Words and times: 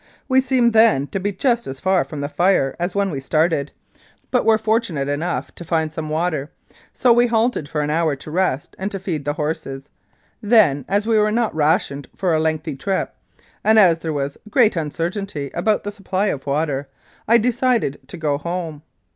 We 0.27 0.41
seemed 0.41 0.73
then 0.73 1.05
to 1.09 1.19
be 1.19 1.31
just 1.31 1.67
as 1.67 1.79
far 1.79 2.03
from 2.03 2.21
the 2.21 2.27
fire 2.27 2.75
as 2.79 2.95
when 2.95 3.11
we 3.11 3.19
started, 3.19 3.71
but 4.31 4.45
were 4.45 4.57
fortunate 4.57 5.05
300 5.07 5.13
Some 5.13 5.21
Early 5.21 5.31
Reminiscences 5.31 5.53
enough 5.53 5.55
to 5.55 5.69
find 5.69 5.91
some 5.91 6.09
water, 6.09 6.51
so 6.91 7.13
we 7.13 7.27
halted 7.27 7.69
for 7.69 7.81
an 7.81 7.91
hour 7.91 8.15
to 8.15 8.31
rest 8.31 8.75
and 8.79 8.89
to 8.89 8.97
feed 8.97 9.25
the 9.25 9.33
horses; 9.33 9.91
then, 10.41 10.85
as 10.87 11.05
we 11.05 11.19
were 11.19 11.29
not 11.31 11.53
rationed 11.53 12.07
for 12.15 12.33
a 12.33 12.39
lengthy 12.39 12.75
trip, 12.75 13.13
and 13.63 13.77
as 13.77 13.99
there 13.99 14.11
was 14.11 14.39
great 14.49 14.75
un 14.75 14.89
certainty 14.89 15.51
about 15.53 15.83
the 15.83 15.91
supply 15.91 16.29
of 16.29 16.47
water, 16.47 16.89
I 17.27 17.37
decided 17.37 17.99
to 18.07 18.17
go 18.17 18.39
home. 18.39 18.81